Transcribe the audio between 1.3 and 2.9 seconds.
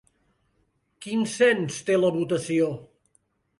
cens té la votació?